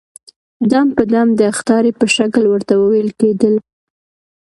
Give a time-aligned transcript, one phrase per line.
[0.71, 3.55] دم په دم د اخطارې په شکل ورته وويل کېدل.